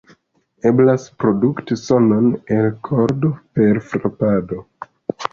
Eblas 0.67 1.03
produkti 1.23 1.77
sonon 1.81 2.31
el 2.55 2.69
kordo 2.87 3.31
per 3.59 3.81
frapado. 3.91 4.59